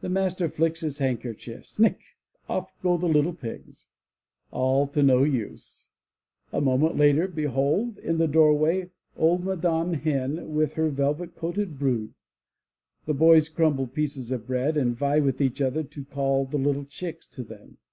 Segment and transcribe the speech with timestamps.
[0.00, 2.00] The master flicks his handkerchief— snick!
[2.48, 3.86] Off go the little pigs!
[4.50, 5.90] All to no use!
[6.50, 10.72] A 96 THE LATCH KEY moment later, behold, in the doorway, old Madame Hen with
[10.74, 12.14] her velvet coated brood!
[13.06, 16.84] The boys crumble pieces of bread and vie with each other to call the little
[16.86, 17.78] chicks to them.